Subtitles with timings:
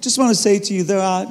[0.00, 1.26] just want to say to you there are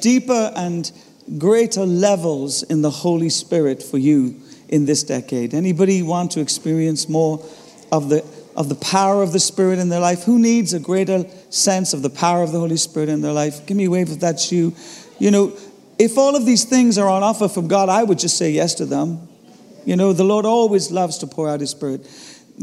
[0.00, 0.90] deeper and
[1.38, 5.54] greater levels in the Holy Spirit for you in this decade.
[5.54, 7.44] Anybody want to experience more
[7.90, 10.24] of the of the power of the Spirit in their life?
[10.24, 13.64] Who needs a greater sense of the power of the Holy Spirit in their life?
[13.66, 14.74] Give me a wave if that's you.
[15.18, 15.56] You know,
[15.98, 18.74] if all of these things are on offer from God, I would just say yes
[18.74, 19.26] to them.
[19.86, 22.06] You know, the Lord always loves to pour out His Spirit.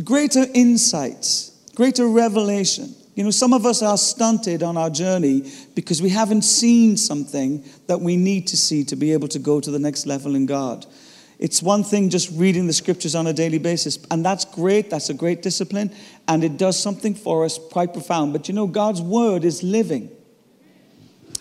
[0.04, 2.93] Greater insights, greater revelation.
[3.20, 7.65] You know, some of us are stunted on our journey because we haven't seen something
[7.87, 10.46] that we need to see to be able to go to the next level in
[10.46, 10.86] God.
[11.37, 14.89] It's one thing just reading the scriptures on a daily basis, and that's great.
[14.89, 15.93] That's a great discipline,
[16.29, 18.32] and it does something for us quite profound.
[18.32, 20.10] But you know, God's word is living,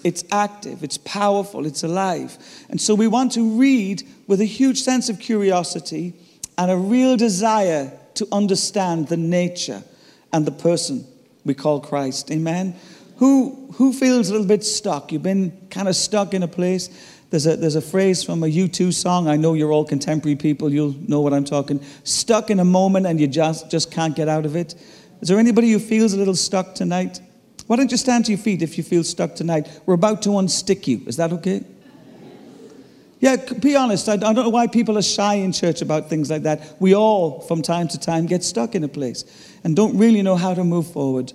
[0.03, 2.39] it's active, it's powerful, it's alive.
[2.71, 6.15] And so we want to read with a huge sense of curiosity
[6.59, 9.85] and a real desire to understand the nature
[10.33, 11.07] and the person
[11.45, 12.31] we call Christ.
[12.31, 12.75] Amen.
[13.17, 15.13] Who, who feels a little bit stuck?
[15.13, 16.89] You've been kind of stuck in a place
[17.31, 19.29] there's a, there's a phrase from a U2 song.
[19.29, 20.73] I know you're all contemporary people.
[20.73, 21.85] You'll know what I'm talking.
[22.05, 24.75] Stuck in a moment and you just, just can't get out of it.
[25.21, 27.21] Is there anybody who feels a little stuck tonight?
[27.67, 29.69] Why don't you stand to your feet if you feel stuck tonight?
[29.85, 31.03] We're about to unstick you.
[31.07, 31.65] Is that okay?
[33.21, 34.09] Yeah, be honest.
[34.09, 36.77] I, don't know why people are shy in church about things like that.
[36.79, 39.25] We all, from time to time, get stuck in a place
[39.65, 41.33] and don't really know how to move forward.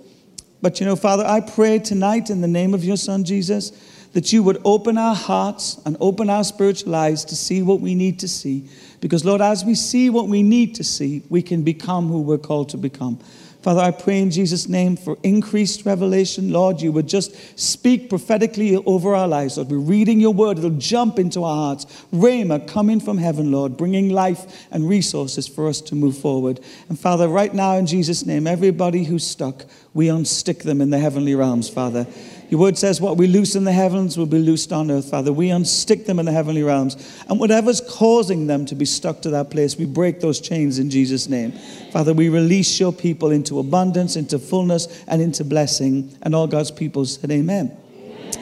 [0.62, 3.72] But you know, Father, I pray tonight in the name of your Son, Jesus
[4.14, 7.94] that you would open our hearts and open our spiritual eyes to see what we
[7.96, 8.68] need to see.
[9.00, 12.38] Because, Lord, as we see what we need to see, we can become who we're
[12.38, 13.18] called to become.
[13.64, 16.52] Father, I pray in Jesus' name for increased revelation.
[16.52, 19.56] Lord, you would just speak prophetically over our lives.
[19.56, 21.86] Lord, we're reading your word, it'll jump into our hearts.
[22.12, 26.60] Rhema coming from heaven, Lord, bringing life and resources for us to move forward.
[26.90, 30.98] And Father, right now in Jesus' name, everybody who's stuck, we unstick them in the
[30.98, 32.06] heavenly realms, Father.
[32.54, 35.32] Your word says, What we loose in the heavens will be loosed on earth, Father.
[35.32, 36.94] We unstick them in the heavenly realms.
[37.28, 40.88] And whatever's causing them to be stuck to that place, we break those chains in
[40.88, 41.50] Jesus' name.
[41.90, 46.16] Father, we release your people into abundance, into fullness, and into blessing.
[46.22, 47.76] And all God's people said, Amen.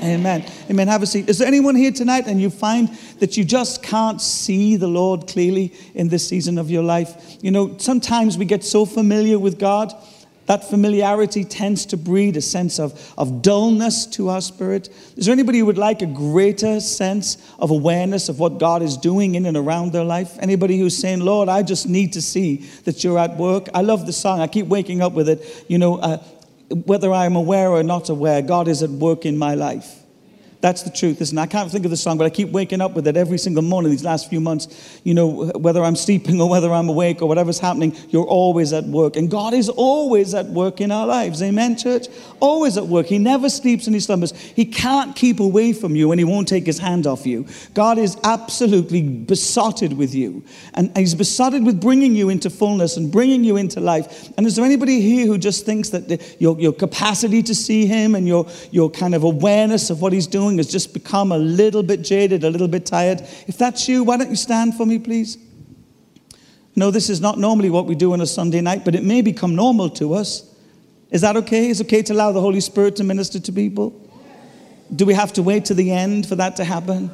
[0.03, 0.44] Amen.
[0.69, 0.89] Amen.
[0.89, 1.31] Have a seat.
[1.31, 2.91] Is there anyone here tonight and you find
[3.21, 7.39] that you just can't see the Lord clearly in this season of your life?
[7.41, 9.91] You know, sometimes we get so familiar with God
[10.47, 14.89] that familiarity tends to breed a sense of, of dullness to our spirit.
[15.17, 18.97] Is there anybody who would like a greater sense of awareness of what God is
[18.97, 20.37] doing in and around their life?
[20.41, 23.69] Anybody who's saying, Lord, I just need to see that you're at work?
[23.73, 24.41] I love the song.
[24.41, 25.65] I keep waking up with it.
[25.69, 26.19] You know, uh,
[26.87, 30.02] whether I'm aware or not aware, God is at work in my life.
[30.62, 31.19] That's the truth.
[31.19, 33.37] Listen, I can't think of the song, but I keep waking up with it every
[33.37, 35.00] single morning these last few months.
[35.03, 38.84] You know, whether I'm sleeping or whether I'm awake or whatever's happening, you're always at
[38.84, 39.17] work.
[39.17, 41.43] And God is always at work in our lives.
[41.43, 42.06] Amen, church?
[42.39, 43.06] Always at work.
[43.06, 44.31] He never sleeps and he slumbers.
[44.31, 47.44] He can't keep away from you and he won't take his hand off you.
[47.75, 50.44] God is absolutely besotted with you.
[50.75, 54.33] And he's besotted with bringing you into fullness and bringing you into life.
[54.39, 58.15] And is there anybody here who just thinks that your, your capacity to see him
[58.15, 61.83] and your, your kind of awareness of what he's doing has just become a little
[61.83, 63.21] bit jaded, a little bit tired.
[63.47, 65.39] If that's you, why don't you stand for me, please?
[66.75, 69.21] No, this is not normally what we do on a Sunday night, but it may
[69.21, 70.49] become normal to us.
[71.11, 71.69] Is that okay?
[71.69, 73.91] Is it okay to allow the Holy Spirit to minister to people?
[74.95, 77.11] Do we have to wait to the end for that to happen?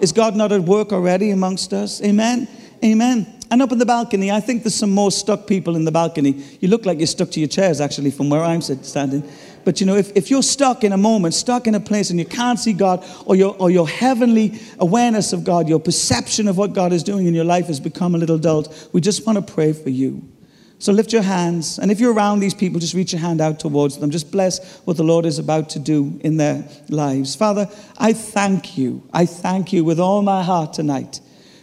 [0.00, 2.02] Is God not at work already amongst us?
[2.02, 2.48] Amen.
[2.84, 3.38] Amen.
[3.50, 6.44] And up in the balcony, I think there's some more stuck people in the balcony.
[6.60, 9.28] You look like you're stuck to your chairs, actually, from where I'm standing.
[9.64, 12.18] But you know, if, if you're stuck in a moment, stuck in a place and
[12.18, 16.56] you can't see God, or your, or your heavenly awareness of God, your perception of
[16.56, 19.44] what God is doing in your life has become a little dulled, we just want
[19.44, 20.26] to pray for you.
[20.80, 21.78] So lift your hands.
[21.78, 24.10] And if you're around these people, just reach your hand out towards them.
[24.10, 27.34] Just bless what the Lord is about to do in their lives.
[27.34, 29.02] Father, I thank you.
[29.12, 31.20] I thank you with all my heart tonight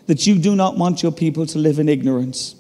[0.08, 2.56] that you do not want your people to live in ignorance.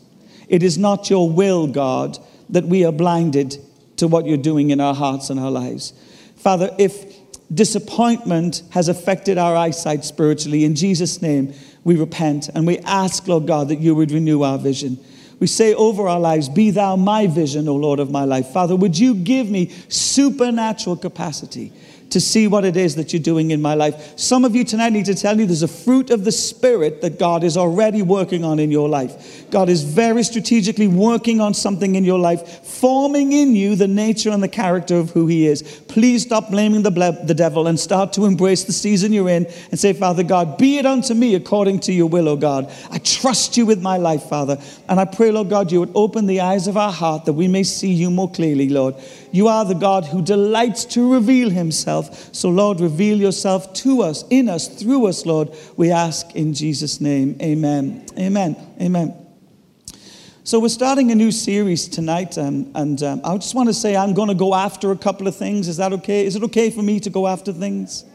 [0.47, 2.17] It is not your will, God,
[2.49, 3.57] that we are blinded
[3.97, 5.93] to what you're doing in our hearts and our lives.
[6.35, 7.15] Father, if
[7.53, 11.53] disappointment has affected our eyesight spiritually, in Jesus' name,
[11.83, 14.99] we repent and we ask, Lord God, that you would renew our vision.
[15.39, 18.47] We say over our lives, Be thou my vision, O Lord of my life.
[18.47, 21.73] Father, would you give me supernatural capacity
[22.15, 24.17] to see what it is that you're doing in my life.
[24.17, 27.19] Some of you tonight need to tell you there's a fruit of the Spirit that
[27.19, 29.51] God is already working on in your life.
[29.51, 34.29] God is very strategically working on something in your life, forming in you the nature
[34.29, 35.61] and the character of who He is.
[35.89, 39.45] Please stop blaming the, ble- the devil and start to embrace the season you're in
[39.71, 42.71] and say, Father God, be it unto me according to your will, O God.
[42.91, 44.57] I trust you with my life, Father.
[44.87, 47.49] And I pray, Lord God, you would open the eyes of our heart that we
[47.49, 48.95] may see you more clearly, Lord.
[49.35, 52.33] You are the God who delights to reveal himself.
[52.33, 55.49] So, Lord, reveal yourself to us, in us, through us, Lord.
[55.75, 57.35] We ask in Jesus' name.
[57.41, 58.05] Amen.
[58.17, 58.55] Amen.
[58.81, 59.13] Amen.
[60.45, 63.97] So, we're starting a new series tonight, um, and um, I just want to say
[63.97, 65.67] I'm going to go after a couple of things.
[65.67, 66.25] Is that okay?
[66.25, 68.05] Is it okay for me to go after things?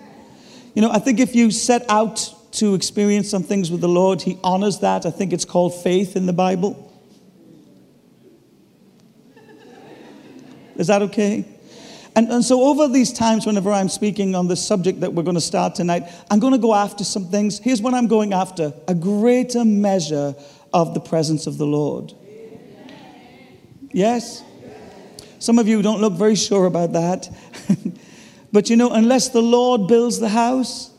[0.75, 4.23] You know, I think if you set out to experience some things with the Lord,
[4.23, 5.05] He honors that.
[5.05, 6.89] I think it's called faith in the Bible.
[10.81, 11.44] Is that okay?
[12.17, 15.35] And, and so, over these times, whenever I'm speaking on the subject that we're going
[15.35, 17.59] to start tonight, I'm going to go after some things.
[17.59, 20.35] Here's what I'm going after a greater measure
[20.73, 22.15] of the presence of the Lord.
[23.93, 24.43] Yes?
[25.38, 27.29] Some of you don't look very sure about that.
[28.53, 30.91] but you know, unless the Lord builds the house,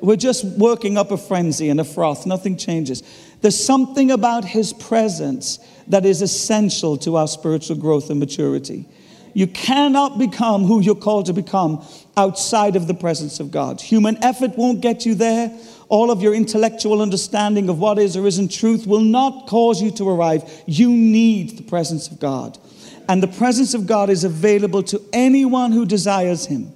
[0.00, 2.26] we're just working up a frenzy and a froth.
[2.26, 3.04] Nothing changes.
[3.42, 8.88] There's something about His presence that is essential to our spiritual growth and maturity.
[9.36, 11.86] You cannot become who you're called to become
[12.16, 13.82] outside of the presence of God.
[13.82, 15.54] Human effort won't get you there.
[15.90, 19.90] All of your intellectual understanding of what is or isn't truth will not cause you
[19.90, 20.42] to arrive.
[20.64, 22.56] You need the presence of God.
[23.10, 26.72] And the presence of God is available to anyone who desires Him.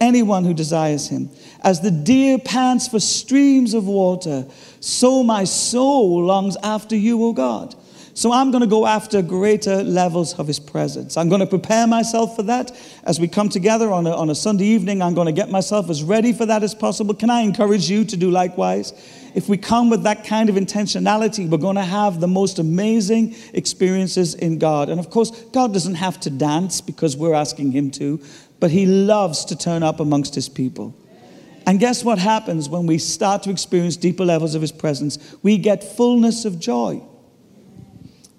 [0.00, 1.28] Anyone who desires Him.
[1.62, 4.46] As the deer pants for streams of water,
[4.80, 7.74] so my soul longs after you, O God.
[8.18, 11.16] So I'm going to go after greater levels of his presence.
[11.16, 12.76] I'm going to prepare myself for that.
[13.04, 15.88] As we come together on a, on a Sunday evening, I'm going to get myself
[15.88, 17.14] as ready for that as possible.
[17.14, 18.92] Can I encourage you to do likewise?
[19.36, 23.36] If we come with that kind of intentionality, we're going to have the most amazing
[23.54, 24.88] experiences in God.
[24.88, 28.20] And of course, God doesn't have to dance because we're asking him to,
[28.58, 30.92] but he loves to turn up amongst his people.
[31.66, 35.36] And guess what happens when we start to experience deeper levels of his presence?
[35.44, 37.00] We get fullness of joy.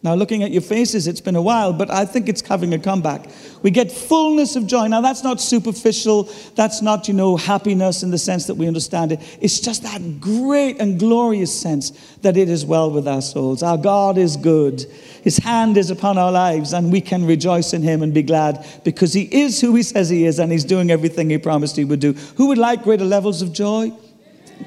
[0.01, 2.79] Now, looking at your faces, it's been a while, but I think it's having a
[2.79, 3.29] comeback.
[3.63, 4.87] We get fullness of joy.
[4.87, 6.29] Now, that's not superficial.
[6.55, 9.19] That's not, you know, happiness in the sense that we understand it.
[9.41, 11.89] It's just that great and glorious sense
[12.21, 13.61] that it is well with our souls.
[13.61, 14.85] Our God is good.
[15.21, 18.65] His hand is upon our lives, and we can rejoice in Him and be glad
[18.85, 21.83] because He is who He says He is, and He's doing everything He promised He
[21.83, 22.13] would do.
[22.37, 23.91] Who would like greater levels of joy?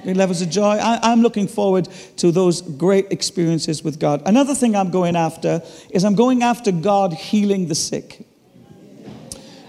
[0.04, 0.76] Levels of joy.
[0.76, 4.22] I, am looking forward to those great experiences with God.
[4.26, 8.26] Another thing I'm going after is I'm going after God healing the sick.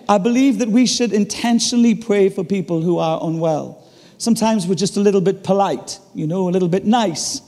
[0.07, 3.83] I believe that we should intentionally pray for people who are unwell.
[4.17, 7.41] Sometimes we're just a little bit polite, you know, a little bit nice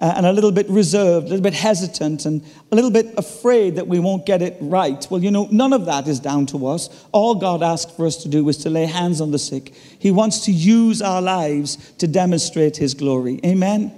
[0.00, 2.42] uh, and a little bit reserved, a little bit hesitant, and
[2.72, 5.06] a little bit afraid that we won't get it right.
[5.10, 6.88] Well, you know, none of that is down to us.
[7.12, 9.74] All God asked for us to do was to lay hands on the sick.
[9.98, 13.40] He wants to use our lives to demonstrate His glory.
[13.44, 13.92] Amen?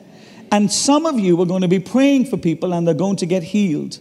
[0.50, 3.26] And some of you are going to be praying for people and they're going to
[3.26, 3.99] get healed.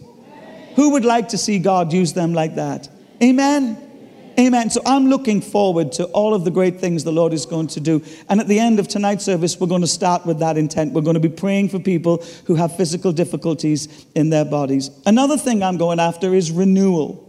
[0.76, 2.88] Who would like to see God use them like that?
[3.22, 3.91] Amen?
[4.38, 4.70] Amen.
[4.70, 7.80] So I'm looking forward to all of the great things the Lord is going to
[7.80, 8.02] do.
[8.28, 10.92] And at the end of tonight's service, we're going to start with that intent.
[10.92, 14.90] We're going to be praying for people who have physical difficulties in their bodies.
[15.04, 17.28] Another thing I'm going after is renewal.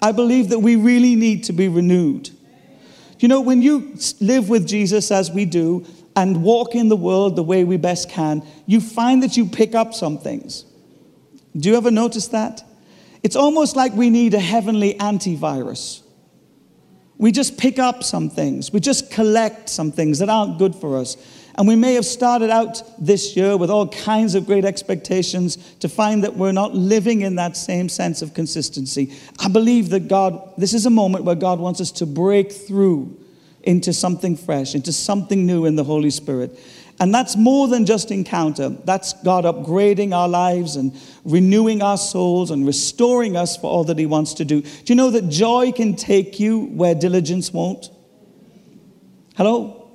[0.00, 2.30] I believe that we really need to be renewed.
[3.18, 7.36] You know, when you live with Jesus as we do and walk in the world
[7.36, 10.64] the way we best can, you find that you pick up some things.
[11.56, 12.62] Do you ever notice that?
[13.24, 16.02] It's almost like we need a heavenly antivirus.
[17.16, 20.98] We just pick up some things, we just collect some things that aren't good for
[20.98, 21.16] us.
[21.56, 25.88] And we may have started out this year with all kinds of great expectations to
[25.88, 29.14] find that we're not living in that same sense of consistency.
[29.38, 33.16] I believe that God, this is a moment where God wants us to break through
[33.62, 36.58] into something fresh, into something new in the Holy Spirit.
[37.00, 38.68] And that's more than just encounter.
[38.68, 43.98] That's God upgrading our lives and renewing our souls and restoring us for all that
[43.98, 44.60] He wants to do.
[44.60, 47.90] Do you know that joy can take you where diligence won't?
[49.36, 49.90] Hello?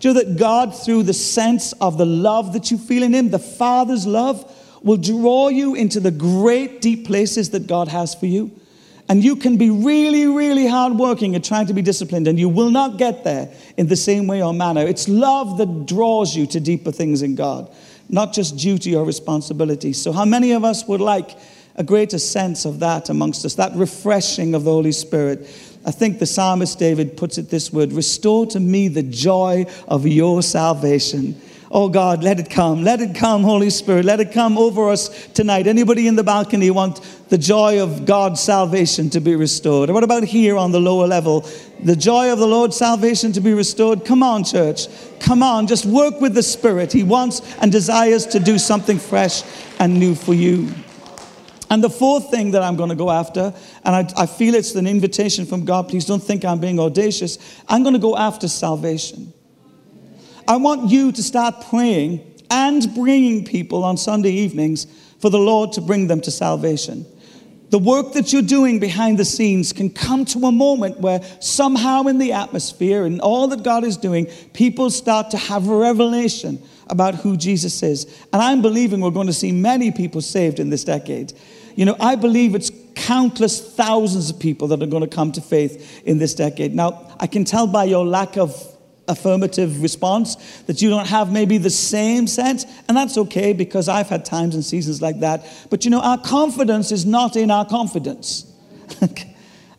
[0.00, 3.14] Do you know that God, through the sense of the love that you feel in
[3.14, 8.14] Him, the Father's love, will draw you into the great deep places that God has
[8.14, 8.50] for you?
[9.08, 12.70] And you can be really, really hardworking and trying to be disciplined, and you will
[12.70, 14.86] not get there in the same way or manner.
[14.86, 17.70] It's love that draws you to deeper things in God,
[18.10, 19.94] not just duty or responsibility.
[19.94, 21.38] So, how many of us would like
[21.76, 25.40] a greater sense of that amongst us, that refreshing of the Holy Spirit?
[25.86, 30.06] I think the psalmist David puts it this word Restore to me the joy of
[30.06, 31.40] your salvation.
[31.70, 32.82] Oh God, let it come.
[32.82, 34.06] Let it come, Holy Spirit.
[34.06, 35.66] Let it come over us tonight.
[35.66, 39.90] Anybody in the balcony want the joy of God's salvation to be restored?
[39.90, 41.46] Or what about here on the lower level?
[41.84, 44.06] The joy of the Lord's salvation to be restored?
[44.06, 44.86] Come on, church.
[45.20, 45.66] Come on.
[45.66, 46.90] Just work with the Spirit.
[46.90, 49.42] He wants and desires to do something fresh
[49.78, 50.72] and new for you.
[51.70, 53.52] And the fourth thing that I'm going to go after,
[53.84, 57.36] and I, I, feel it's an invitation from God, please don't think I'm being audacious,
[57.68, 59.34] I'm going to go after salvation.
[60.48, 64.86] I want you to start praying and bringing people on Sunday evenings
[65.20, 67.04] for the Lord to bring them to salvation.
[67.68, 72.04] The work that you're doing behind the scenes can come to a moment where somehow
[72.04, 74.24] in the atmosphere and all that God is doing,
[74.54, 78.04] people start to have a revelation about who Jesus is.
[78.32, 81.34] And I'm believing we're going to see many people saved in this decade.
[81.76, 85.42] You know, I believe it's countless thousands of people that are going to come to
[85.42, 86.74] faith in this decade.
[86.74, 88.77] Now, I can tell by your lack of
[89.08, 90.36] affirmative response
[90.66, 94.54] that you don't have maybe the same sense, and that's okay because I've had times
[94.54, 95.44] and seasons like that.
[95.70, 98.44] But you know, our confidence is not in our confidence.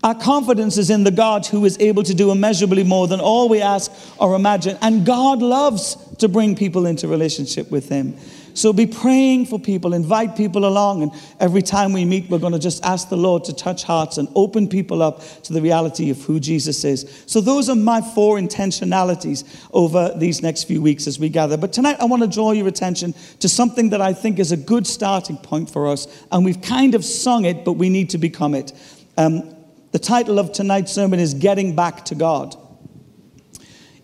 [0.01, 3.50] Our confidence is in the God who is able to do immeasurably more than all
[3.50, 4.77] we ask or imagine.
[4.81, 8.15] And God loves to bring people into relationship with Him.
[8.60, 12.51] So be praying for people, invite people along, and every time we meet, we're going
[12.51, 16.10] to just ask the Lord to touch hearts and open people up to the reality
[16.10, 17.24] of who Jesus is.
[17.25, 21.56] So those are my four intentionalities over these next few weeks as we gather.
[21.56, 24.58] But tonight, I want to draw your attention to something that I think is a
[24.58, 28.18] good starting point for us, and we've kind of sung it, but we need to
[28.18, 28.74] become it.
[29.16, 29.56] Um,
[29.94, 32.58] the title of tonight's sermon is Getting Back to God.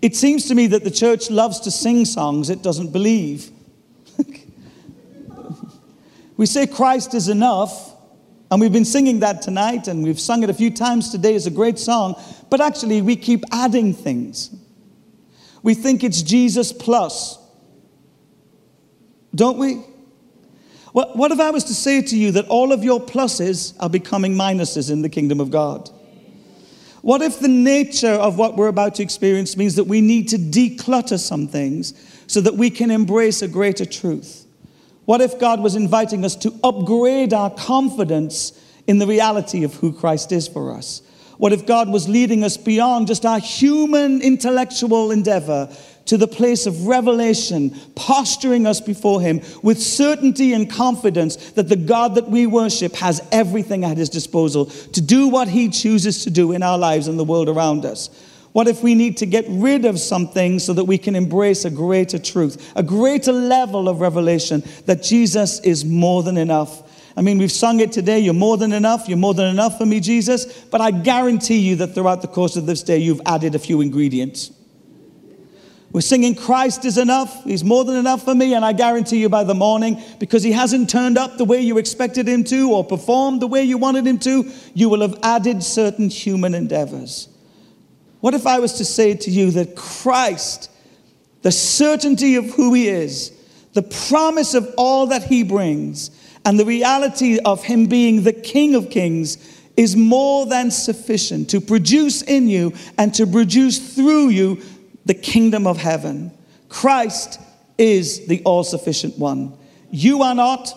[0.01, 3.51] It seems to me that the church loves to sing songs it doesn't believe.
[6.37, 7.93] We say Christ is enough,
[8.51, 11.35] and we've been singing that tonight, and we've sung it a few times today.
[11.35, 14.53] It's a great song, but actually, we keep adding things.
[15.63, 17.39] We think it's Jesus plus,
[19.33, 19.81] don't we?
[20.91, 23.89] What, what if I was to say to you that all of your pluses are
[23.89, 25.89] becoming minuses in the kingdom of God?
[27.01, 30.37] What if the nature of what we're about to experience means that we need to
[30.37, 31.93] declutter some things
[32.27, 34.44] so that we can embrace a greater truth?
[35.05, 39.93] What if God was inviting us to upgrade our confidence in the reality of who
[39.93, 41.01] Christ is for us?
[41.37, 45.69] What if God was leading us beyond just our human intellectual endeavor
[46.05, 51.75] to the place of revelation, posturing us before Him with certainty and confidence that the
[51.75, 56.29] God that we worship has everything at His disposal to do what He chooses to
[56.29, 58.09] do in our lives and the world around us?
[58.55, 61.69] What if we need to get rid of something so that we can embrace a
[61.69, 66.81] greater truth, a greater level of revelation that Jesus is more than enough?
[67.17, 68.19] I mean, we've sung it today.
[68.19, 69.09] You're more than enough.
[69.09, 70.45] You're more than enough for me, Jesus.
[70.71, 73.81] But I guarantee you that throughout the course of this day, you've added a few
[73.81, 74.53] ingredients.
[75.91, 77.43] We're singing Christ is enough.
[77.43, 78.53] He's more than enough for me.
[78.53, 81.77] And I guarantee you by the morning, because he hasn't turned up the way you
[81.77, 85.61] expected him to or performed the way you wanted him to, you will have added
[85.61, 87.27] certain human endeavors.
[88.25, 90.71] What if I was to say to you that Christ,
[91.43, 93.31] the certainty of who he is,
[93.73, 96.09] the promise of all that he brings,
[96.43, 99.37] and the reality of him being the King of Kings
[99.77, 104.59] is more than sufficient to produce in you and to produce through you
[105.05, 106.31] the kingdom of heaven.
[106.67, 107.39] Christ
[107.77, 109.55] is the all sufficient one.
[109.91, 110.73] You are not,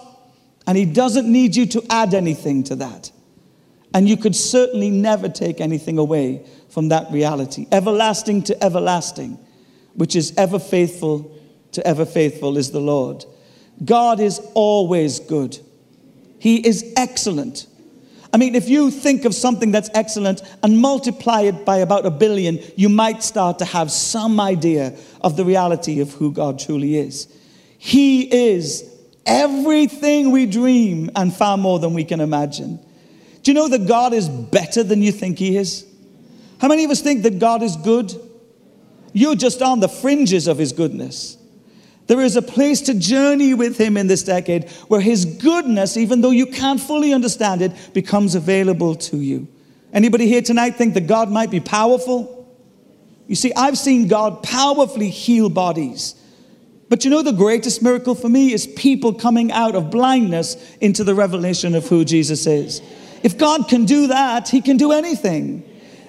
[0.66, 3.10] and He doesn't need you to add anything to that.
[3.94, 7.66] And you could certainly never take anything away from that reality.
[7.72, 9.38] Everlasting to everlasting,
[9.94, 11.34] which is ever faithful
[11.72, 13.24] to ever faithful, is the Lord.
[13.84, 15.58] God is always good,
[16.38, 17.66] He is excellent.
[18.30, 22.10] I mean, if you think of something that's excellent and multiply it by about a
[22.10, 26.98] billion, you might start to have some idea of the reality of who God truly
[26.98, 27.26] is.
[27.78, 28.84] He is
[29.24, 32.80] everything we dream and far more than we can imagine.
[33.48, 35.86] Do you know that God is better than you think He is?
[36.60, 38.12] How many of us think that God is good?
[39.14, 41.38] You're just on the fringes of His goodness.
[42.08, 46.20] There is a place to journey with Him in this decade where His goodness, even
[46.20, 49.48] though you can't fully understand it, becomes available to you.
[49.94, 52.54] Anybody here tonight think that God might be powerful?
[53.28, 56.16] You see, I've seen God powerfully heal bodies.
[56.90, 61.02] But you know, the greatest miracle for me is people coming out of blindness into
[61.02, 62.82] the revelation of who Jesus is.
[63.22, 65.64] If God can do that, He can do anything.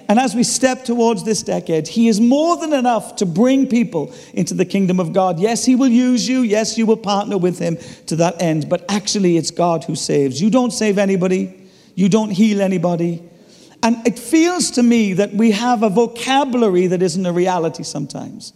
[0.08, 4.12] And as we step towards this decade, He is more than enough to bring people
[4.34, 5.38] into the kingdom of God.
[5.38, 6.40] Yes, He will use you.
[6.40, 8.68] Yes, you will partner with Him to that end.
[8.68, 10.42] But actually, it's God who saves.
[10.42, 13.22] You don't save anybody, you don't heal anybody.
[13.82, 18.52] And it feels to me that we have a vocabulary that isn't a reality sometimes.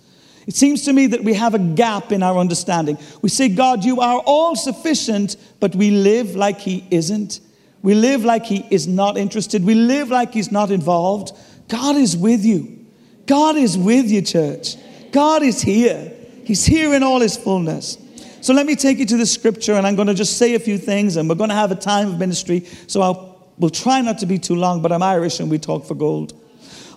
[0.46, 2.99] It seems to me that we have a gap in our understanding.
[3.23, 7.40] We say, God, you are all sufficient, but we live like He isn't.
[7.84, 9.62] We live like He is not interested.
[9.62, 11.36] We live like He's not involved.
[11.68, 12.86] God is with you.
[13.26, 14.76] God is with you, church.
[15.12, 16.10] God is here.
[16.44, 17.98] He's here in all His fullness.
[18.40, 20.58] So let me take you to the scripture, and I'm going to just say a
[20.58, 22.60] few things, and we're going to have a time of ministry.
[22.86, 25.84] So I'll, we'll try not to be too long, but I'm Irish and we talk
[25.84, 26.32] for gold.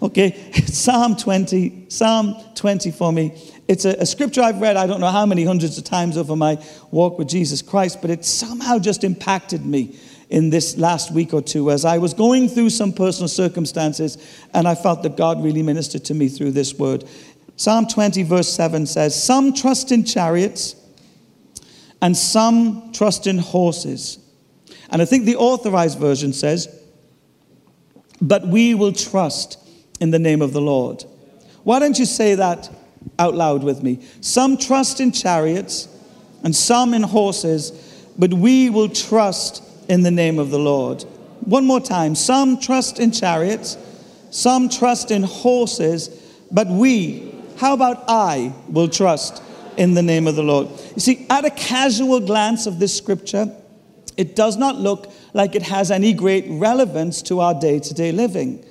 [0.02, 3.38] Okay, Psalm 20, Psalm 20 for me.
[3.68, 6.38] It's a, a, scripture I've read, I don't know how many hundreds of times over
[6.38, 10.00] my walk with Jesus Christ, but it somehow just impacted me
[10.30, 14.18] in this last week or two as I was going through some personal circumstances,
[14.54, 17.06] and I felt that God really ministered to me through this word.
[17.56, 20.76] Psalm 20, verse 7 says, Some trust in chariots,
[22.02, 24.20] and some trust in horses.
[24.90, 26.68] And I think the authorized version says,
[28.22, 29.58] But we will trust
[30.00, 31.04] in the name of the Lord.
[31.64, 32.70] Why don't you say that
[33.18, 34.06] out loud with me?
[34.22, 35.88] Some trust in chariots
[36.44, 37.72] and some in horses,
[38.18, 41.04] but we will trust in the name of the Lord.
[41.42, 42.16] One more time.
[42.16, 43.78] Some trust in chariots,
[44.32, 46.10] some trust in horses,
[46.52, 49.42] but we, how about I, will trust
[49.78, 50.68] in the name of the Lord.
[50.96, 53.56] You see, at a casual glance of this scripture,
[54.18, 58.12] it does not look like it has any great relevance to our day to day
[58.12, 58.66] living.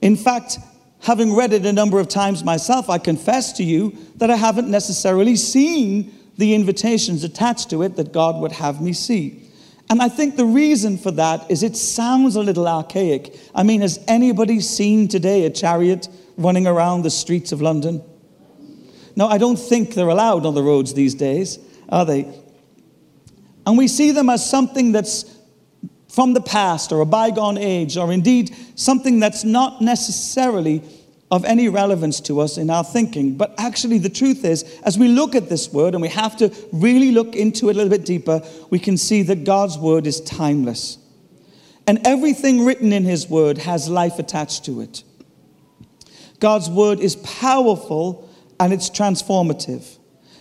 [0.00, 0.58] In fact,
[1.00, 4.68] having read it a number of times myself, I confess to you that I haven't
[4.68, 9.48] necessarily seen the invitations attached to it that God would have me see.
[9.90, 13.38] And I think the reason for that is it sounds a little archaic.
[13.54, 16.08] I mean, has anybody seen today a chariot
[16.38, 18.02] running around the streets of London?
[19.16, 21.58] No, I don't think they're allowed on the roads these days,
[21.90, 22.32] are they?
[23.66, 25.38] And we see them as something that's
[26.08, 30.82] from the past or a bygone age, or indeed something that's not necessarily
[31.32, 33.34] of any relevance to us in our thinking.
[33.38, 36.54] But actually, the truth is, as we look at this word, and we have to
[36.72, 40.20] really look into it a little bit deeper, we can see that God's word is
[40.20, 40.98] timeless.
[41.86, 45.04] And everything written in his word has life attached to it.
[46.38, 48.28] God's word is powerful
[48.60, 49.98] and it's transformative.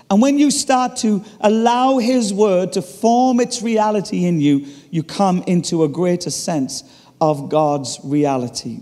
[0.10, 5.04] And when you start to allow His word to form its reality in you, you
[5.04, 6.84] come into a greater sense
[7.22, 8.82] of God's reality.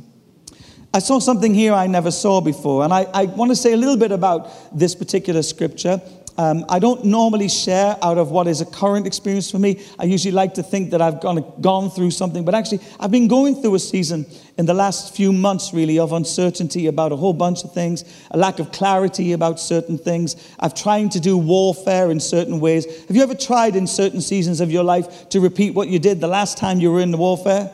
[0.92, 3.78] I saw something here I never saw before, and I, I want to say a
[3.78, 6.02] little bit about this particular scripture.
[6.36, 9.84] Um, I don't normally share out of what is a current experience for me.
[10.00, 13.28] I usually like to think that I've gone, gone through something, but actually, I've been
[13.28, 14.26] going through a season
[14.58, 18.38] in the last few months, really, of uncertainty about a whole bunch of things, a
[18.38, 20.56] lack of clarity about certain things.
[20.60, 23.06] I've tried to do warfare in certain ways.
[23.08, 26.20] Have you ever tried in certain seasons of your life to repeat what you did
[26.20, 27.72] the last time you were in the warfare?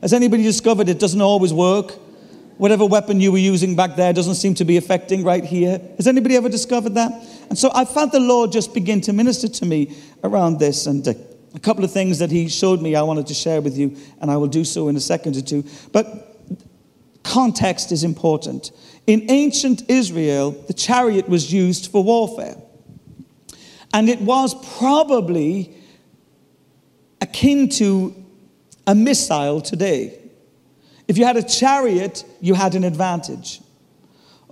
[0.00, 1.92] Has anybody discovered it doesn't always work?
[2.58, 5.80] Whatever weapon you were using back there doesn't seem to be affecting right here.
[5.96, 7.12] Has anybody ever discovered that?
[7.48, 10.86] And so I felt the Lord just begin to minister to me around this.
[10.86, 11.14] And uh,
[11.54, 14.30] a couple of things that He showed me I wanted to share with you, and
[14.30, 15.64] I will do so in a second or two.
[15.92, 16.36] But
[17.22, 18.72] context is important.
[19.06, 22.56] In ancient Israel, the chariot was used for warfare.
[23.94, 25.74] And it was probably
[27.20, 28.14] akin to
[28.86, 30.17] a missile today.
[31.08, 33.60] If you had a chariot, you had an advantage.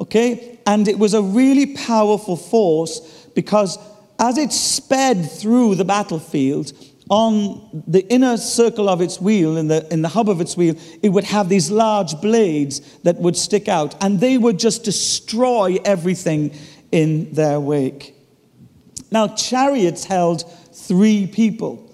[0.01, 0.59] Okay?
[0.67, 3.01] And it was a really powerful force
[3.35, 3.79] because
[4.19, 6.73] as it sped through the battlefield,
[7.09, 10.75] on the inner circle of its wheel, in the, in the hub of its wheel,
[11.03, 15.77] it would have these large blades that would stick out, and they would just destroy
[15.85, 16.53] everything
[16.91, 18.15] in their wake.
[19.13, 21.86] Now, chariots held three people.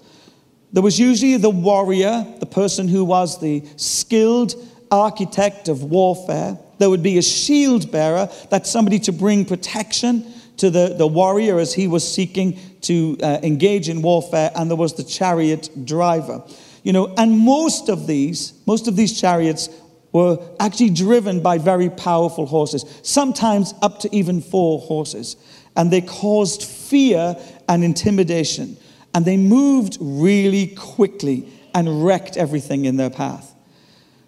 [0.73, 4.55] There was usually the warrior, the person who was the skilled
[4.89, 6.57] architect of warfare.
[6.79, 10.25] There would be a shield bearer, that's somebody to bring protection
[10.57, 14.77] to the, the warrior as he was seeking to uh, engage in warfare, and there
[14.77, 16.43] was the chariot driver.
[16.81, 19.69] You know, and most of these, most of these chariots
[20.11, 25.35] were actually driven by very powerful horses, sometimes up to even four horses.
[25.75, 27.35] And they caused fear
[27.67, 28.77] and intimidation.
[29.13, 33.53] And they moved really quickly and wrecked everything in their path.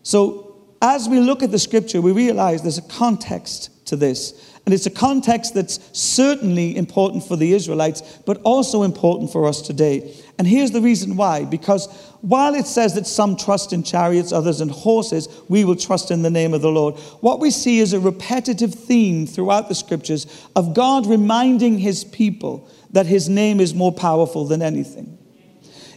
[0.03, 4.51] So as we look at the scripture, we realize there's a context to this.
[4.65, 9.61] And it's a context that's certainly important for the Israelites, but also important for us
[9.61, 10.15] today.
[10.39, 11.45] And here's the reason why.
[11.45, 11.87] Because
[12.21, 16.23] while it says that some trust in chariots, others in horses, we will trust in
[16.23, 16.95] the name of the Lord.
[17.21, 22.67] What we see is a repetitive theme throughout the scriptures of God reminding his people
[22.95, 25.17] that his name is more powerful than anything.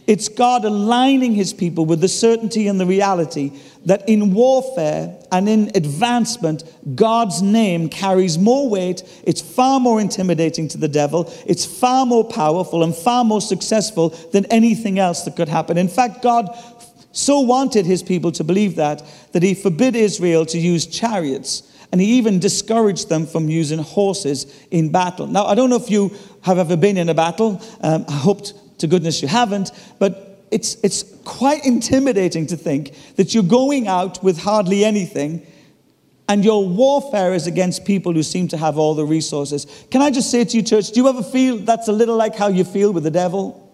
[0.05, 3.53] It's God aligning his people with the certainty and the reality
[3.85, 6.63] that in warfare and in advancement,
[6.95, 9.03] God's name carries more weight.
[9.23, 11.31] It's far more intimidating to the devil.
[11.45, 15.77] It's far more powerful and far more successful than anything else that could happen.
[15.77, 16.49] In fact, God
[17.13, 21.99] so wanted his people to believe that, that he forbid Israel to use chariots And
[21.99, 25.25] he even discouraged them from using horses in battle.
[25.27, 27.61] Now, I don't know if you have ever been in a battle.
[27.81, 28.45] Um, I hope
[28.77, 29.71] to goodness you haven't.
[29.97, 35.45] But it's, it's quite intimidating to think that you're going out with hardly anything
[36.29, 39.65] and your warfare is against people who seem to have all the resources.
[39.89, 42.35] Can I just say to you, church, do you ever feel that's a little like
[42.35, 43.65] how you feel with the devil?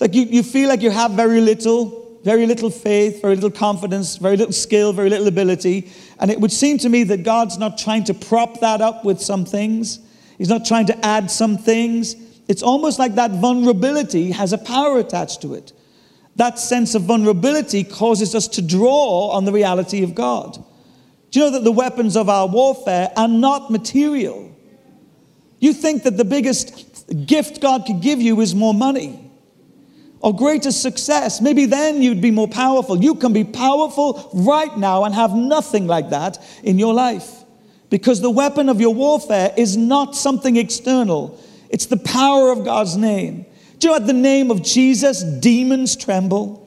[0.00, 4.16] Like you, you feel like you have very little, very little faith, very little confidence,
[4.16, 5.88] very little skill, very little ability.
[6.18, 9.22] And it would seem to me that God's not trying to prop that up with
[9.22, 10.00] some things,
[10.36, 12.16] He's not trying to add some things.
[12.48, 15.72] It's almost like that vulnerability has a power attached to it.
[16.34, 20.62] That sense of vulnerability causes us to draw on the reality of God.
[21.30, 24.52] Do you know that the weapons of our warfare are not material?
[25.60, 29.25] You think that the biggest gift God could give you is more money
[30.20, 31.40] or greater success.
[31.40, 33.02] Maybe then you'd be more powerful.
[33.02, 37.44] You can be powerful right now and have nothing like that in your life
[37.90, 41.38] because the weapon of your warfare is not something external,
[41.70, 43.46] it's the power of God's name.
[43.78, 46.62] Do you know at the name of Jesus, demons tremble?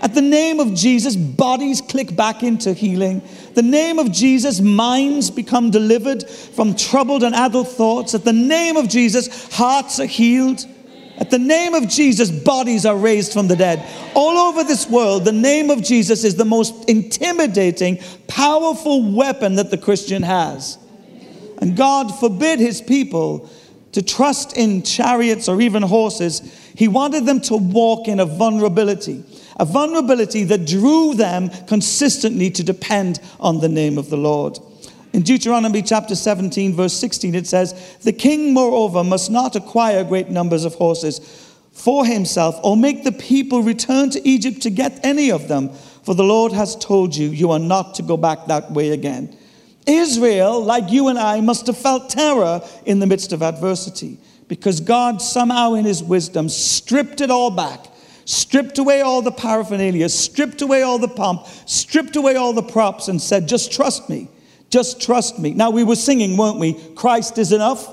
[0.00, 3.22] At the name of Jesus, bodies click back into healing.
[3.54, 8.14] The name of Jesus, minds become delivered from troubled and adult thoughts.
[8.14, 10.64] At the name of Jesus, hearts are healed.
[11.18, 13.82] At the name of Jesus, bodies are raised from the dead.
[14.14, 17.98] All over this world, the name of Jesus is the most intimidating,
[18.28, 20.78] powerful weapon that the Christian has.
[21.58, 23.48] And God forbid his people
[23.92, 26.40] to trust in chariots or even horses.
[26.74, 29.24] He wanted them to walk in a vulnerability,
[29.58, 34.58] a vulnerability that drew them consistently to depend on the name of the Lord.
[35.16, 40.28] In Deuteronomy chapter 17, verse 16, it says, The king, moreover, must not acquire great
[40.28, 41.20] numbers of horses
[41.72, 45.70] for himself or make the people return to Egypt to get any of them,
[46.04, 49.34] for the Lord has told you, you are not to go back that way again.
[49.86, 54.80] Israel, like you and I, must have felt terror in the midst of adversity because
[54.80, 57.86] God somehow, in his wisdom, stripped it all back
[58.26, 63.06] stripped away all the paraphernalia, stripped away all the pomp, stripped away all the props,
[63.06, 64.28] and said, Just trust me.
[64.70, 65.54] Just trust me.
[65.54, 66.74] Now, we were singing, weren't we?
[66.94, 67.92] Christ is enough.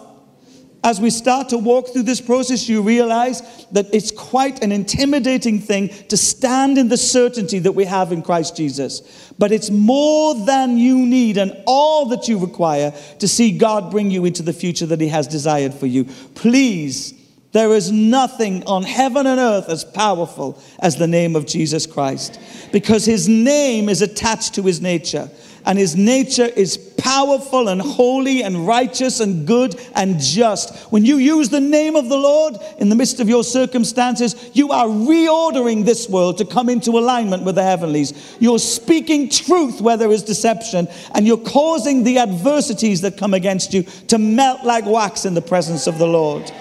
[0.86, 5.60] As we start to walk through this process, you realize that it's quite an intimidating
[5.60, 9.32] thing to stand in the certainty that we have in Christ Jesus.
[9.40, 14.12] But it's more than you need and all that you require to see God bring
[14.12, 16.04] you into the future that He has desired for you.
[16.36, 17.14] Please,
[17.54, 22.42] there is nothing on heaven and earth as powerful as the name of Jesus Christ
[22.74, 25.30] because His name is attached to His nature
[25.66, 30.74] and his nature is powerful and holy and righteous and good and just.
[30.92, 34.72] When you use the name of the Lord in the midst of your circumstances, you
[34.72, 38.38] are reordering this world to come into alignment with the heavenlies.
[38.40, 43.74] You're speaking truth where there is deception, and you're causing the adversities that come against
[43.74, 46.52] you to melt like wax in the presence of the Lord.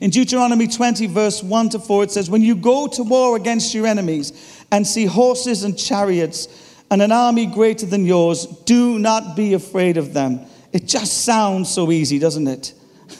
[0.00, 3.74] In Deuteronomy 20, verse 1 to 4, it says, When you go to war against
[3.74, 6.48] your enemies and see horses and chariots
[6.90, 10.40] and an army greater than yours, do not be afraid of them.
[10.72, 12.72] It just sounds so easy, doesn't it?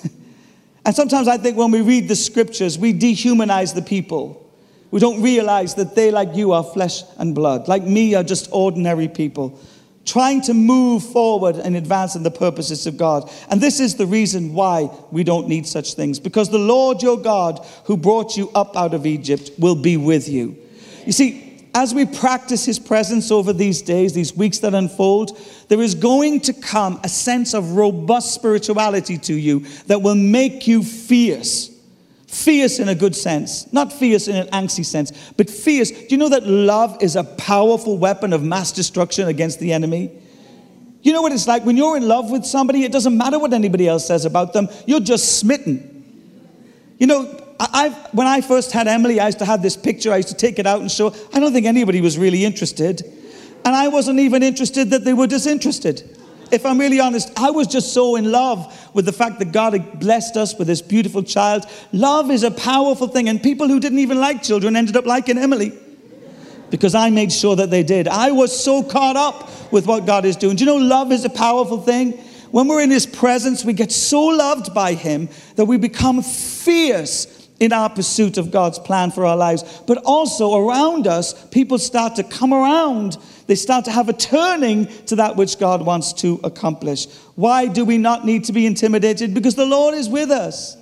[0.86, 4.50] and sometimes I think when we read the scriptures, we dehumanize the people.
[4.90, 7.68] We don't realize that they, like you, are flesh and blood.
[7.68, 9.60] Like me, are just ordinary people
[10.04, 13.30] trying to move forward and advance in the purposes of God.
[13.50, 17.18] And this is the reason why we don't need such things because the Lord your
[17.18, 20.56] God, who brought you up out of Egypt, will be with you.
[21.06, 25.80] You see, as we practice his presence over these days, these weeks that unfold, there
[25.80, 30.82] is going to come a sense of robust spirituality to you that will make you
[30.82, 31.69] fierce
[32.30, 35.90] Fierce in a good sense, not fierce in an angsty sense, but fierce.
[35.90, 40.12] Do you know that love is a powerful weapon of mass destruction against the enemy?
[41.02, 43.52] You know what it's like when you're in love with somebody, it doesn't matter what
[43.52, 46.04] anybody else says about them, you're just smitten.
[46.98, 50.18] You know, I, when I first had Emily, I used to have this picture, I
[50.18, 51.12] used to take it out and show.
[51.34, 53.02] I don't think anybody was really interested.
[53.64, 56.16] And I wasn't even interested that they were disinterested
[56.52, 59.72] if I'm really honest, I was just so in love with the fact that God
[59.72, 61.64] had blessed us with this beautiful child.
[61.92, 65.38] Love is a powerful thing, and people who didn't even like children ended up liking
[65.38, 65.72] Emily
[66.70, 68.08] because I made sure that they did.
[68.08, 70.56] I was so caught up with what God is doing.
[70.56, 72.12] Do you know love is a powerful thing?
[72.50, 77.39] When we're in His presence, we get so loved by Him that we become fierce
[77.60, 79.82] in our pursuit of God's plan for our lives.
[79.86, 83.18] But also around us, people start to come around.
[83.46, 87.06] They start to have a turning to that which God wants to accomplish.
[87.36, 89.34] Why do we not need to be intimidated?
[89.34, 90.76] Because the Lord is with us.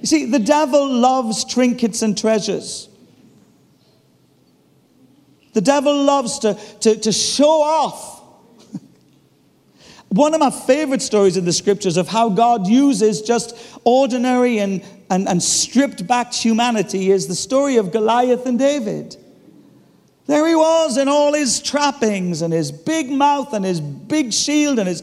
[0.00, 2.88] You see, the devil loves trinkets and treasures.
[5.54, 8.17] The devil loves to, to, to show off.
[10.10, 14.82] One of my favorite stories in the scriptures of how God uses just ordinary and,
[15.10, 19.16] and, and stripped back humanity is the story of Goliath and David.
[20.26, 24.78] There he was in all his trappings and his big mouth and his big shield
[24.78, 25.02] and his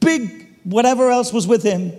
[0.00, 1.92] big whatever else was with him.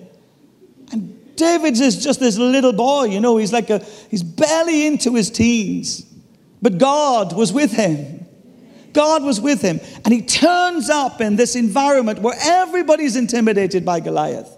[0.91, 5.15] And David's is just this little boy, you know, he's like a, he's barely into
[5.15, 6.05] his teens.
[6.61, 8.20] But God was with him.
[8.93, 9.79] God was with him.
[10.03, 14.57] And he turns up in this environment where everybody's intimidated by Goliath.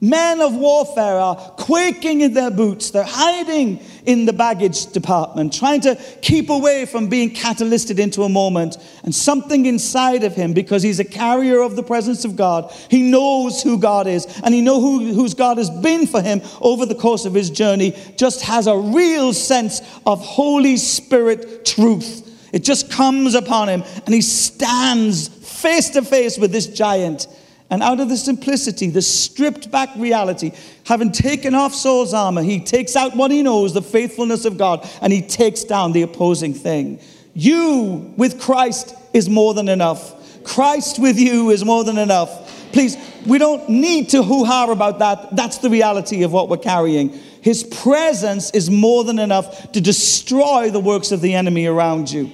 [0.00, 2.90] Men of warfare are quaking in their boots.
[2.90, 8.28] They're hiding in the baggage department, trying to keep away from being catalysted into a
[8.28, 8.76] moment.
[9.02, 13.00] And something inside of him, because he's a carrier of the presence of God, he
[13.00, 16.84] knows who God is, and he knows who, whose God has been for him over
[16.84, 22.23] the course of his journey, just has a real sense of Holy Spirit truth.
[22.54, 27.26] It just comes upon him, and he stands face to face with this giant
[27.70, 30.52] and out of the simplicity, the stripped back reality,
[30.86, 34.88] having taken off Saul's armor, he takes out what he knows, the faithfulness of God,
[35.00, 37.00] and he takes down the opposing thing.
[37.34, 40.44] You with Christ is more than enough.
[40.44, 42.70] Christ with you is more than enough.
[42.72, 45.34] Please, we don't need to hoo ha about that.
[45.34, 47.08] That's the reality of what we're carrying.
[47.40, 52.30] His presence is more than enough to destroy the works of the enemy around you.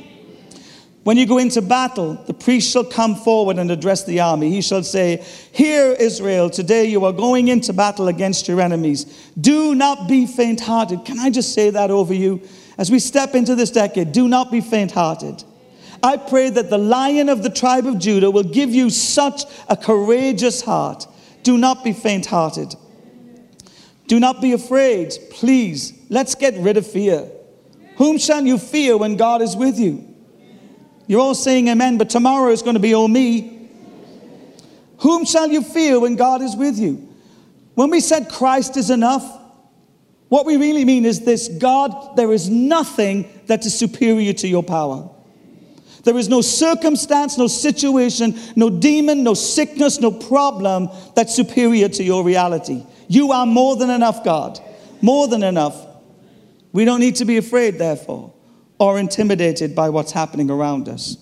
[1.02, 4.50] When you go into battle, the priest shall come forward and address the army.
[4.50, 9.04] He shall say, Hear, Israel, today you are going into battle against your enemies.
[9.40, 11.06] Do not be faint hearted.
[11.06, 12.42] Can I just say that over you?
[12.76, 15.42] As we step into this decade, do not be faint hearted.
[16.02, 19.76] I pray that the lion of the tribe of Judah will give you such a
[19.76, 21.06] courageous heart.
[21.42, 22.74] Do not be faint hearted.
[24.06, 25.14] Do not be afraid.
[25.30, 27.30] Please, let's get rid of fear.
[27.96, 30.09] Whom shall you fear when God is with you?
[31.10, 33.68] You're all saying amen, but tomorrow is going to be all me.
[34.98, 37.08] Whom shall you fear when God is with you?
[37.74, 39.24] When we said Christ is enough,
[40.28, 44.62] what we really mean is this God, there is nothing that is superior to your
[44.62, 45.10] power.
[46.04, 52.04] There is no circumstance, no situation, no demon, no sickness, no problem that's superior to
[52.04, 52.86] your reality.
[53.08, 54.60] You are more than enough, God.
[55.02, 55.76] More than enough.
[56.70, 58.32] We don't need to be afraid, therefore
[58.80, 61.18] or intimidated by what's happening around us.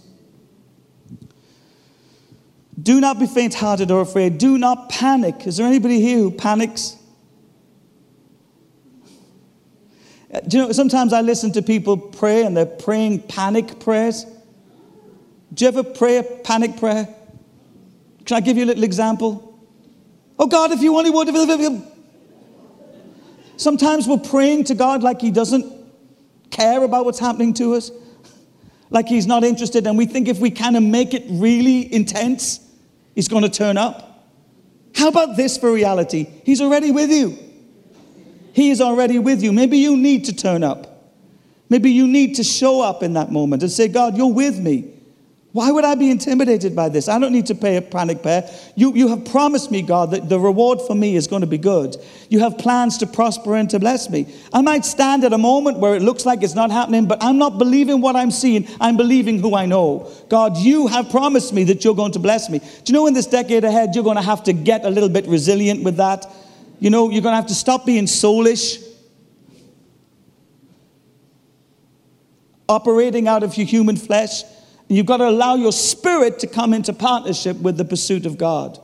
[2.81, 4.39] Do not be faint hearted or afraid.
[4.39, 5.45] Do not panic.
[5.45, 6.97] Is there anybody here who panics?
[10.47, 14.25] Do you know, sometimes I listen to people pray and they're praying panic prayers.
[15.53, 17.09] Do you ever pray a panic prayer?
[18.25, 19.59] Can I give you a little example?
[20.39, 21.83] Oh God, if you only would.
[23.57, 25.78] Sometimes we're praying to God like He doesn't
[26.51, 27.91] care about what's happening to us,
[28.91, 32.61] like he's not interested, and we think if we kind of make it really intense,
[33.15, 34.27] he's going to turn up.
[34.95, 36.27] How about this for reality?
[36.45, 37.39] He's already with you.
[38.53, 39.53] He is already with you.
[39.53, 41.15] Maybe you need to turn up.
[41.69, 44.98] Maybe you need to show up in that moment and say, God, you're with me.
[45.53, 47.09] Why would I be intimidated by this?
[47.09, 48.49] I don't need to pay a panic prayer.
[48.77, 51.57] You, you have promised me, God, that the reward for me is going to be
[51.57, 51.97] good.
[52.29, 54.27] You have plans to prosper and to bless me.
[54.53, 57.39] I might stand at a moment where it looks like it's not happening, but I'm
[57.39, 58.69] not believing what I'm seeing.
[58.79, 60.13] I'm believing who I know.
[60.29, 62.59] God, you have promised me that you're going to bless me.
[62.59, 65.09] Do you know in this decade ahead, you're going to have to get a little
[65.09, 66.27] bit resilient with that?
[66.79, 68.85] You know, you're going to have to stop being soulish,
[72.69, 74.45] operating out of your human flesh
[74.89, 78.81] You've got to allow your spirit to come into partnership with the pursuit of God.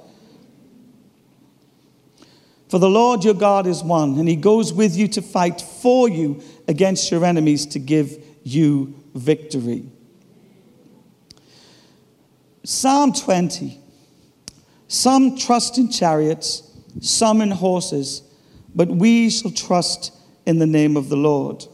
[2.68, 6.08] For the Lord your God is one, and he goes with you to fight for
[6.08, 9.84] you against your enemies to give you victory.
[12.64, 13.80] Psalm 20.
[14.88, 18.22] Some trust in chariots, some in horses,
[18.74, 20.12] but we shall trust
[20.46, 21.64] in the name of the Lord.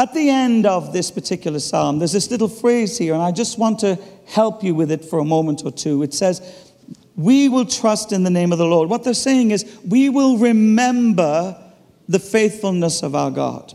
[0.00, 3.58] At the end of this particular psalm, there's this little phrase here, and I just
[3.58, 6.02] want to help you with it for a moment or two.
[6.02, 6.40] It says,
[7.16, 8.88] We will trust in the name of the Lord.
[8.88, 11.54] What they're saying is, we will remember
[12.08, 13.74] the faithfulness of our God.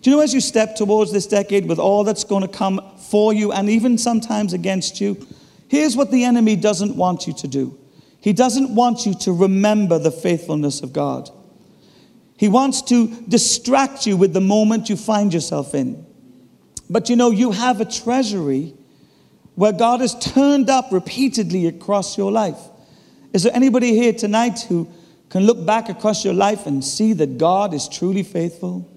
[0.00, 2.80] Do you know, as you step towards this decade with all that's going to come
[3.10, 5.26] for you and even sometimes against you,
[5.66, 7.76] here's what the enemy doesn't want you to do.
[8.20, 11.30] He doesn't want you to remember the faithfulness of God.
[12.42, 16.04] He wants to distract you with the moment you find yourself in.
[16.90, 18.74] But you know, you have a treasury
[19.54, 22.58] where God has turned up repeatedly across your life.
[23.32, 24.88] Is there anybody here tonight who
[25.28, 28.90] can look back across your life and see that God is truly faithful?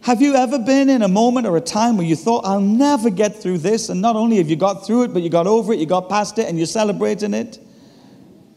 [0.00, 3.10] Have you ever been in a moment or a time where you thought, I'll never
[3.10, 3.90] get through this?
[3.90, 6.08] And not only have you got through it, but you got over it, you got
[6.08, 7.60] past it, and you're celebrating it?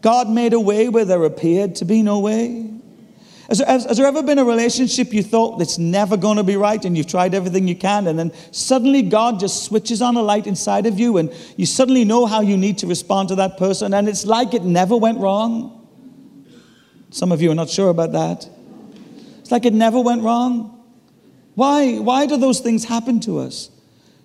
[0.02, 2.72] God made a way where there appeared to be no way.
[3.48, 6.56] Has there, has there ever been a relationship you thought it's never going to be
[6.56, 10.22] right and you've tried everything you can, and then suddenly God just switches on a
[10.22, 13.58] light inside of you and you suddenly know how you need to respond to that
[13.58, 15.88] person, and it's like it never went wrong?
[17.12, 18.50] Some of you are not sure about that.
[19.40, 20.84] It's like it never went wrong.
[21.54, 23.70] Why, why do those things happen to us?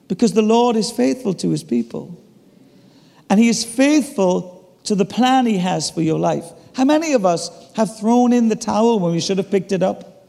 [0.09, 2.21] Because the Lord is faithful to his people.
[3.29, 6.51] And he is faithful to the plan he has for your life.
[6.75, 9.83] How many of us have thrown in the towel when we should have picked it
[9.83, 10.29] up?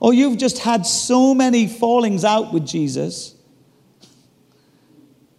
[0.00, 3.34] Or you've just had so many fallings out with Jesus.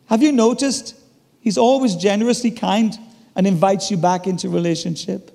[0.05, 0.95] Have you noticed?
[1.41, 2.97] He's always generously kind
[3.35, 5.33] and invites you back into relationship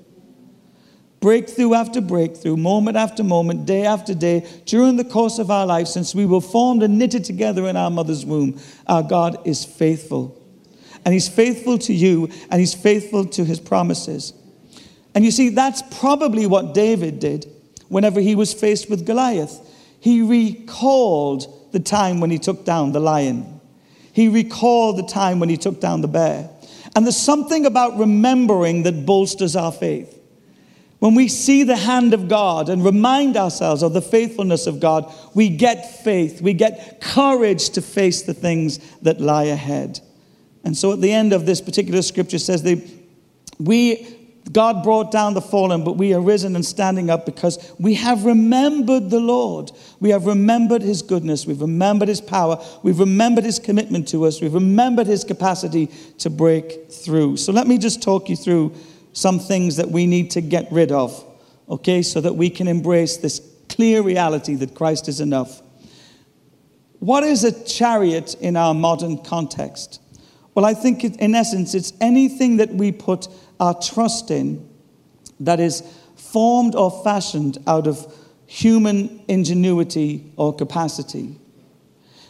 [1.20, 5.88] breakthrough after breakthrough, moment after moment, day after day, during the course of our life,
[5.88, 10.37] since we were formed and knitted together in our mother's womb, our God is faithful.
[11.04, 14.32] And He's faithful to you, and He's faithful to His promises.
[15.14, 17.50] And you see, that's probably what David did
[17.88, 19.58] whenever he was faced with Goliath.
[20.00, 23.60] He recalled the time when he took down the lion,
[24.12, 26.50] he recalled the time when he took down the bear.
[26.96, 30.18] And there's something about remembering that bolsters our faith.
[30.98, 35.12] When we see the hand of God and remind ourselves of the faithfulness of God,
[35.34, 36.40] we get faith.
[36.42, 40.00] We get courage to face the things that lie ahead.
[40.64, 42.82] And so at the end of this particular scripture says that
[43.58, 44.18] we
[44.52, 48.24] God brought down the fallen, but we are risen and standing up because we have
[48.24, 49.70] remembered the Lord.
[50.00, 51.46] We have remembered his goodness.
[51.46, 52.62] We've remembered his power.
[52.82, 54.40] We've remembered his commitment to us.
[54.40, 57.36] We've remembered his capacity to break through.
[57.36, 58.74] So let me just talk you through
[59.12, 61.24] some things that we need to get rid of,
[61.68, 65.60] okay, so that we can embrace this clear reality that Christ is enough.
[67.00, 70.00] What is a chariot in our modern context?
[70.58, 73.28] Well, I think it, in essence, it's anything that we put
[73.60, 74.68] our trust in
[75.38, 75.84] that is
[76.16, 78.12] formed or fashioned out of
[78.44, 81.38] human ingenuity or capacity.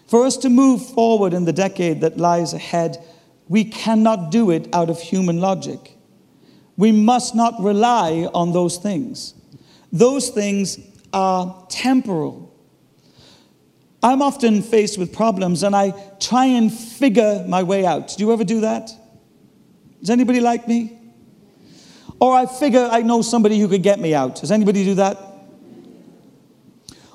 [0.08, 3.02] For us to move forward in the decade that lies ahead,
[3.48, 5.96] we cannot do it out of human logic.
[6.76, 9.32] We must not rely on those things.
[9.90, 10.78] Those things
[11.14, 12.47] are temporal.
[14.02, 18.14] I'm often faced with problems and I try and figure my way out.
[18.16, 18.90] Do you ever do that?
[20.00, 20.98] Does anybody like me?
[22.20, 24.36] Or I figure I know somebody who could get me out.
[24.36, 25.18] Does anybody do that?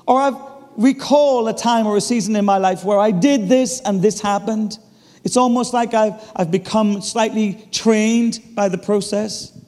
[0.06, 0.32] Or I
[0.76, 4.20] recall a time or a season in my life where I did this and this
[4.20, 4.78] happened.
[5.22, 9.58] It's almost like I've, I've become slightly trained by the process.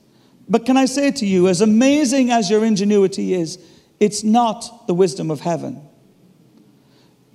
[0.49, 3.59] But can I say to you, as amazing as your ingenuity is,
[3.99, 5.86] it's not the wisdom of heaven.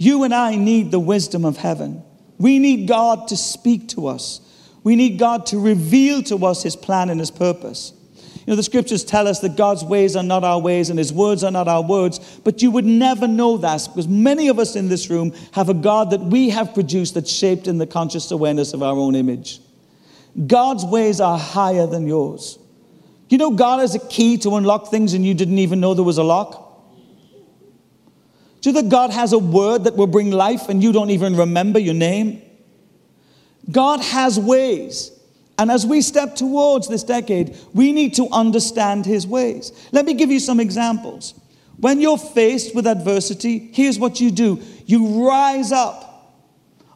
[0.01, 2.01] You and I need the wisdom of heaven.
[2.39, 4.41] We need God to speak to us.
[4.83, 7.93] We need God to reveal to us his plan and his purpose.
[8.15, 11.13] You know, the scriptures tell us that God's ways are not our ways and his
[11.13, 14.75] words are not our words, but you would never know that because many of us
[14.75, 18.31] in this room have a God that we have produced that's shaped in the conscious
[18.31, 19.59] awareness of our own image.
[20.47, 22.57] God's ways are higher than yours.
[23.29, 26.03] You know, God has a key to unlock things and you didn't even know there
[26.03, 26.60] was a lock?
[28.61, 31.35] Do you that God has a word that will bring life and you don't even
[31.35, 32.41] remember your name?
[33.69, 35.11] God has ways.
[35.57, 39.71] And as we step towards this decade, we need to understand his ways.
[39.91, 41.33] Let me give you some examples.
[41.77, 46.07] When you're faced with adversity, here's what you do you rise up.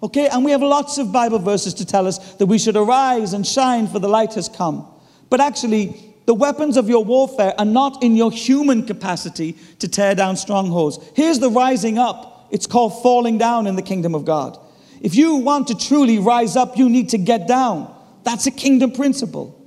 [0.03, 3.33] Okay, and we have lots of Bible verses to tell us that we should arise
[3.33, 4.87] and shine, for the light has come.
[5.29, 10.15] But actually, the weapons of your warfare are not in your human capacity to tear
[10.15, 10.99] down strongholds.
[11.15, 12.47] Here's the rising up.
[12.51, 14.57] It's called falling down in the kingdom of God.
[15.01, 17.93] If you want to truly rise up, you need to get down.
[18.23, 19.61] That's a kingdom principle.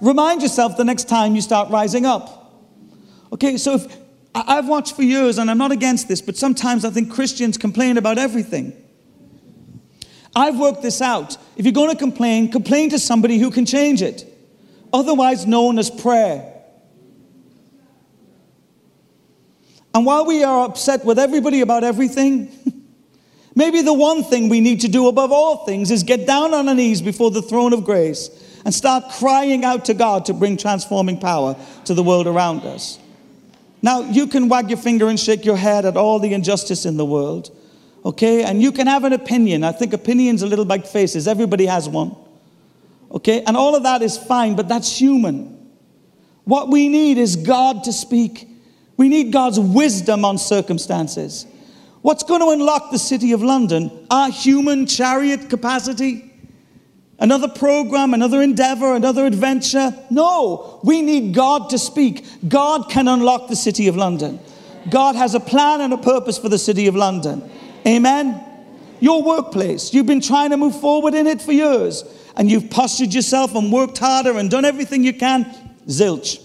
[0.00, 2.50] Remind yourself the next time you start rising up.
[3.32, 3.96] Okay, so if
[4.34, 7.98] I've watched for years, and I'm not against this, but sometimes I think Christians complain
[7.98, 8.81] about everything.
[10.34, 11.36] I've worked this out.
[11.56, 14.24] If you're going to complain, complain to somebody who can change it,
[14.92, 16.48] otherwise known as prayer.
[19.94, 22.50] And while we are upset with everybody about everything,
[23.54, 26.68] maybe the one thing we need to do above all things is get down on
[26.68, 28.30] our knees before the throne of grace
[28.64, 32.98] and start crying out to God to bring transforming power to the world around us.
[33.82, 36.96] Now, you can wag your finger and shake your head at all the injustice in
[36.96, 37.50] the world.
[38.04, 38.42] Okay?
[38.44, 39.64] And you can have an opinion.
[39.64, 41.28] I think opinions are little like faces.
[41.28, 42.16] Everybody has one.
[43.10, 43.42] Okay?
[43.44, 45.70] And all of that is fine, but that's human.
[46.44, 48.48] What we need is God to speak.
[48.96, 51.46] We need God's wisdom on circumstances.
[52.02, 54.06] What's going to unlock the city of London?
[54.10, 56.30] Our human chariot capacity?
[57.18, 59.94] Another program, another endeavor, another adventure?
[60.10, 62.26] No, we need God to speak.
[62.48, 64.40] God can unlock the city of London.
[64.90, 67.48] God has a plan and a purpose for the city of London.
[67.86, 68.42] Amen?
[69.00, 72.04] Your workplace, you've been trying to move forward in it for years,
[72.36, 75.44] and you've postured yourself and worked harder and done everything you can.
[75.86, 76.40] Zilch.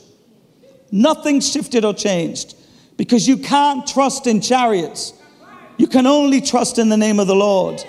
[0.91, 2.55] Nothing shifted or changed
[2.97, 5.13] because you can't trust in chariots.
[5.77, 7.83] You can only trust in the name of the Lord.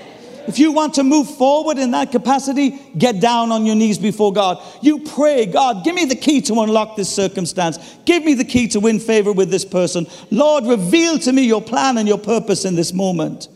[0.48, 4.32] If you want to move forward in that capacity, get down on your knees before
[4.32, 4.62] God.
[4.80, 7.78] You pray, God, give me the key to unlock this circumstance.
[8.06, 10.06] Give me the key to win favor with this person.
[10.30, 13.48] Lord, reveal to me your plan and your purpose in this moment.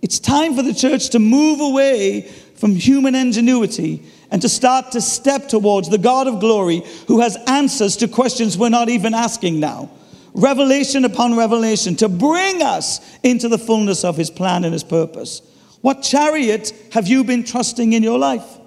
[0.00, 2.22] It's time for the church to move away
[2.56, 7.36] from human ingenuity and to start to step towards the God of glory who has
[7.48, 9.90] answers to questions we're not even asking now.
[10.32, 15.42] Revelation upon revelation to bring us into the fullness of his plan and his purpose.
[15.80, 18.58] What chariot have you been trusting in your life?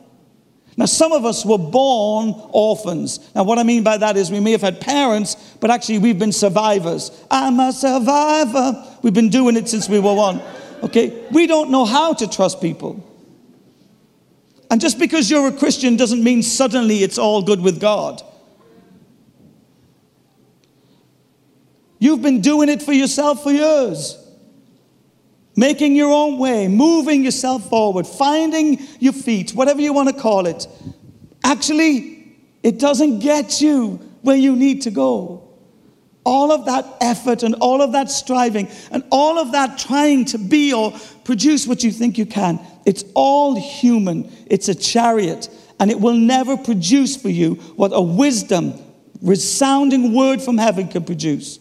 [0.76, 3.20] Now, some of us were born orphans.
[3.36, 6.18] Now, what I mean by that is we may have had parents, but actually we've
[6.18, 7.12] been survivors.
[7.30, 8.84] I'm a survivor.
[9.04, 10.42] We've been doing it since we were one.
[10.82, 11.28] Okay?
[11.32, 13.08] We don't know how to trust people.
[14.72, 18.24] And just because you're a Christian doesn't mean suddenly it's all good with God.
[22.00, 24.23] You've been doing it for yourself for years
[25.56, 30.46] making your own way, moving yourself forward, finding your feet, whatever you want to call
[30.46, 30.68] it.
[31.44, 35.42] Actually, it doesn't get you where you need to go.
[36.26, 40.38] All of that effort and all of that striving and all of that trying to
[40.38, 40.94] be or
[41.26, 44.32] produce what you think you can, it's all human.
[44.48, 45.50] It's a chariot,
[45.80, 48.74] and it will never produce for you what a wisdom,
[49.22, 51.60] resounding word from heaven can produce.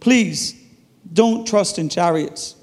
[0.00, 0.54] Please
[1.10, 2.56] don't trust in chariots.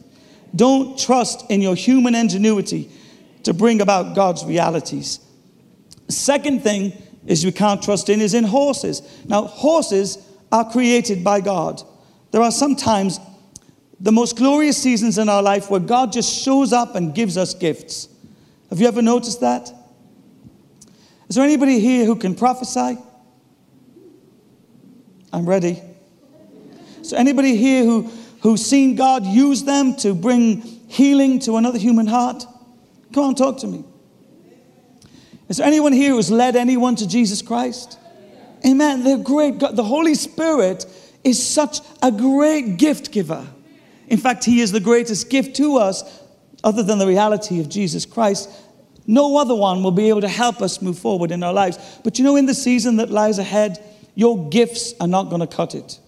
[0.56, 2.90] Don't trust in your human ingenuity
[3.44, 5.20] to bring about God's realities.
[6.10, 6.94] Second thing
[7.26, 9.02] is you can't trust in is in horses.
[9.28, 10.18] Now, horses
[10.52, 11.82] are created by God.
[12.32, 13.20] There are sometimes
[14.00, 17.54] the most glorious seasons in our life where God just shows up and gives us
[17.54, 18.10] gifts.
[18.70, 19.72] Have you ever noticed that?
[21.30, 22.98] Is there anybody here who can prophesy?
[25.32, 25.82] I'm ready.
[27.04, 28.12] So anybody here who
[28.42, 32.46] who's seen God use them to bring healing to another human heart?
[33.14, 33.84] Come on, talk to me.
[35.50, 38.00] Is there anyone here who's led anyone to Jesus Christ?
[38.66, 39.04] Amen.
[39.04, 39.58] They're great.
[39.58, 40.86] God, the Holy Spirit
[41.24, 43.46] is such a great gift giver.
[44.08, 46.22] In fact, He is the greatest gift to us,
[46.64, 48.50] other than the reality of Jesus Christ.
[49.08, 51.78] No other one will be able to help us move forward in our lives.
[52.04, 53.84] But you know, in the season that lies ahead,
[54.16, 56.00] your gifts are not going to cut it.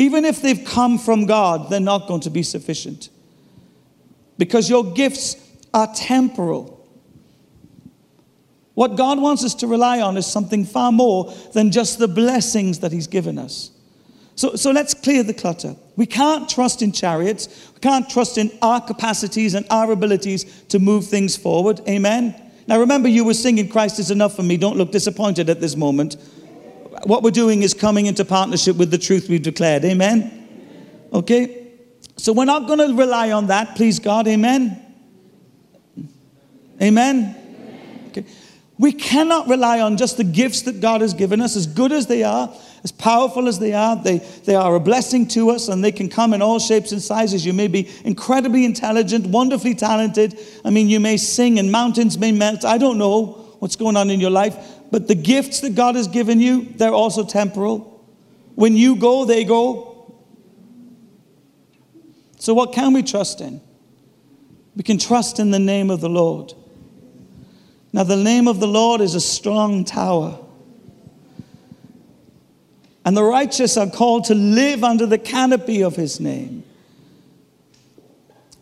[0.00, 3.10] Even if they've come from God, they're not going to be sufficient.
[4.38, 5.36] Because your gifts
[5.74, 6.88] are temporal.
[8.72, 12.78] What God wants us to rely on is something far more than just the blessings
[12.78, 13.72] that He's given us.
[14.36, 15.76] So, so let's clear the clutter.
[15.96, 17.70] We can't trust in chariots.
[17.74, 21.82] We can't trust in our capacities and our abilities to move things forward.
[21.86, 22.34] Amen.
[22.66, 24.56] Now remember, you were singing, Christ is enough for me.
[24.56, 26.16] Don't look disappointed at this moment
[27.04, 29.84] what we're doing is coming into partnership with the truth we've declared.
[29.84, 31.08] Amen?
[31.12, 31.68] Okay?
[32.16, 34.28] So we're not going to rely on that, please God.
[34.28, 34.80] Amen?
[36.82, 37.36] Amen?
[38.08, 38.24] Okay.
[38.78, 42.06] We cannot rely on just the gifts that God has given us, as good as
[42.06, 43.96] they are, as powerful as they are.
[44.02, 47.02] They, they are a blessing to us and they can come in all shapes and
[47.02, 47.44] sizes.
[47.44, 50.38] You may be incredibly intelligent, wonderfully talented.
[50.64, 52.64] I mean, you may sing and mountains may melt.
[52.64, 54.56] I don't know what's going on in your life.
[54.90, 58.04] But the gifts that God has given you, they're also temporal.
[58.54, 60.14] When you go, they go.
[62.38, 63.60] So, what can we trust in?
[64.74, 66.54] We can trust in the name of the Lord.
[67.92, 70.38] Now, the name of the Lord is a strong tower.
[73.04, 76.62] And the righteous are called to live under the canopy of his name.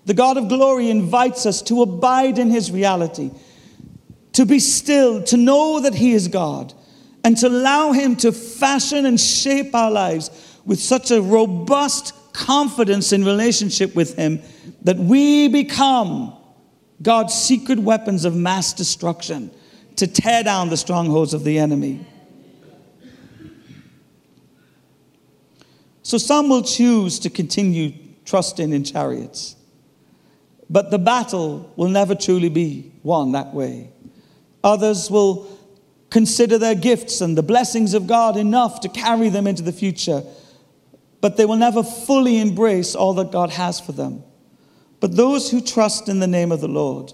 [0.06, 3.30] The God of glory invites us to abide in his reality
[4.38, 6.72] to be still, to know that He is God,
[7.24, 13.12] and to allow Him to fashion and shape our lives with such a robust confidence
[13.12, 14.40] in relationship with Him
[14.82, 16.36] that we become
[17.02, 19.50] God's secret weapons of mass destruction
[19.96, 22.06] to tear down the strongholds of the enemy.
[26.04, 27.92] So some will choose to continue
[28.24, 29.56] trusting in chariots,
[30.70, 33.90] but the battle will never truly be won that way.
[34.64, 35.58] Others will
[36.10, 40.22] consider their gifts and the blessings of God enough to carry them into the future,
[41.20, 44.22] but they will never fully embrace all that God has for them.
[45.00, 47.12] But those who trust in the name of the Lord,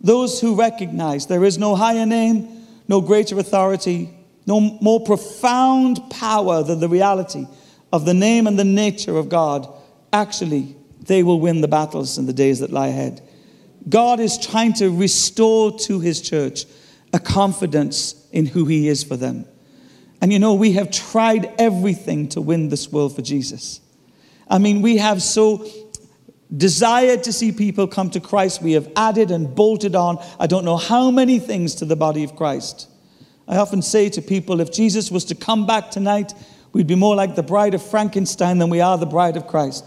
[0.00, 4.10] those who recognize there is no higher name, no greater authority,
[4.46, 7.46] no more profound power than the reality
[7.92, 9.68] of the name and the nature of God,
[10.12, 13.20] actually, they will win the battles in the days that lie ahead.
[13.88, 16.64] God is trying to restore to his church
[17.12, 19.46] a confidence in who he is for them.
[20.20, 23.80] And you know, we have tried everything to win this world for Jesus.
[24.48, 25.66] I mean, we have so
[26.56, 28.62] desired to see people come to Christ.
[28.62, 32.24] We have added and bolted on, I don't know how many things to the body
[32.24, 32.88] of Christ.
[33.48, 36.32] I often say to people if Jesus was to come back tonight,
[36.72, 39.84] we'd be more like the bride of Frankenstein than we are the bride of Christ.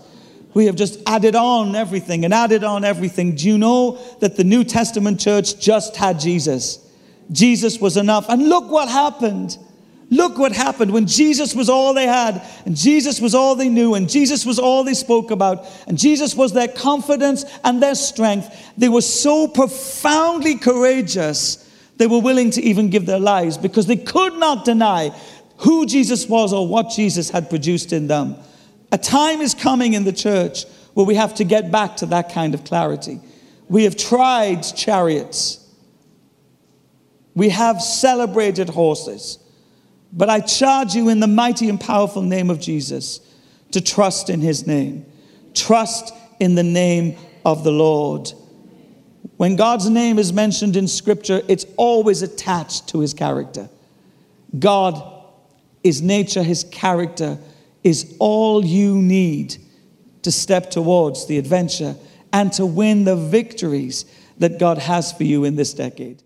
[0.54, 3.36] We have just added on everything and added on everything.
[3.36, 6.85] Do you know that the New Testament church just had Jesus?
[7.32, 8.30] Jesus was enough.
[8.30, 9.58] And look what happened.
[10.12, 13.96] Look what happened when Jesus was all they had, and Jesus was all they knew,
[13.96, 18.56] and Jesus was all they spoke about, and Jesus was their confidence and their strength.
[18.78, 21.68] They were so profoundly courageous,
[21.98, 25.10] they were willing to even give their lives because they could not deny
[25.58, 28.36] who Jesus was or what Jesus had produced in them.
[28.92, 32.32] A time is coming in the church where we have to get back to that
[32.32, 33.20] kind of clarity.
[33.70, 35.65] We have tried chariots.
[37.36, 39.38] We have celebrated horses.
[40.12, 43.20] But I charge you in the mighty and powerful name of Jesus
[43.72, 45.06] to trust in his name.
[45.54, 48.32] Trust in the name of the Lord.
[49.38, 53.70] When God's name is mentioned in Scripture, it's always attached to his character.
[54.58, 55.02] God,
[55.84, 57.38] his nature, his character
[57.84, 59.58] is all you need
[60.22, 61.96] to step towards the adventure
[62.32, 64.06] and to win the victories
[64.38, 66.24] that God has for you in this decade.